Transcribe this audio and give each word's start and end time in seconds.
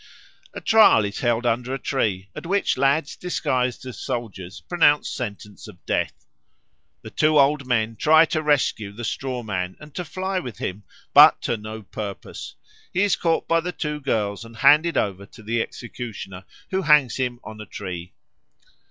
A 0.55 0.61
trial 0.61 1.05
is 1.05 1.19
held 1.19 1.45
under 1.45 1.75
a 1.75 1.77
tree, 1.77 2.29
at 2.35 2.47
which 2.47 2.75
lads 2.75 3.15
disguised 3.15 3.85
as 3.85 3.99
soldiers 3.99 4.59
pronounce 4.61 5.11
sentence 5.11 5.67
of 5.67 5.85
death. 5.85 6.25
The 7.03 7.11
two 7.11 7.37
old 7.39 7.67
men 7.67 7.95
try 7.97 8.25
to 8.25 8.41
rescue 8.41 8.91
the 8.93 9.03
straw 9.03 9.43
man 9.43 9.77
and 9.79 9.93
to 9.93 10.03
fly 10.03 10.39
with 10.39 10.57
him, 10.57 10.85
but 11.13 11.39
to 11.43 11.55
no 11.55 11.83
purpose; 11.83 12.55
he 12.91 13.03
is 13.03 13.15
caught 13.15 13.47
by 13.47 13.59
the 13.59 13.71
two 13.71 13.99
girls 13.99 14.43
and 14.43 14.55
handed 14.57 14.97
over 14.97 15.27
to 15.27 15.43
the 15.43 15.61
executioner, 15.61 16.45
who 16.71 16.81
hangs 16.81 17.17
him 17.17 17.39
on 17.43 17.61
a 17.61 17.67
tree. 17.67 18.15